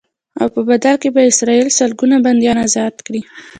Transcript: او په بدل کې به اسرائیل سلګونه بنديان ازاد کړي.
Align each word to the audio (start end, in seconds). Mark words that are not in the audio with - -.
او 0.41 0.47
په 0.55 0.61
بدل 0.69 0.95
کې 1.01 1.09
به 1.15 1.21
اسرائیل 1.31 1.69
سلګونه 1.79 2.15
بنديان 2.25 2.57
ازاد 2.67 2.95
کړي. 3.05 3.21